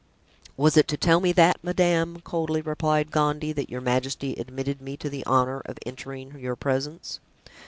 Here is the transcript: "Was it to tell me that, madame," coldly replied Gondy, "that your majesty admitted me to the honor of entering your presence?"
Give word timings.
"Was 0.57 0.77
it 0.77 0.87
to 0.87 0.97
tell 0.97 1.19
me 1.19 1.31
that, 1.33 1.63
madame," 1.63 2.21
coldly 2.21 2.59
replied 2.63 3.11
Gondy, 3.11 3.53
"that 3.53 3.69
your 3.69 3.81
majesty 3.81 4.33
admitted 4.33 4.81
me 4.81 4.97
to 4.97 5.11
the 5.11 5.23
honor 5.27 5.61
of 5.65 5.77
entering 5.85 6.39
your 6.39 6.55
presence?" 6.55 7.19